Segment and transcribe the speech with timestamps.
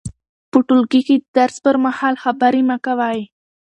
[0.51, 3.21] په ټولګي کې د درس پر مهال خبرې مه کوئ.